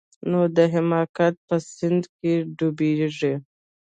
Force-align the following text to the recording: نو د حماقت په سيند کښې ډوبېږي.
نو 0.29 0.39
د 0.55 0.57
حماقت 0.73 1.35
په 1.47 1.55
سيند 1.75 2.03
کښې 2.13 2.33
ډوبېږي. 2.57 3.33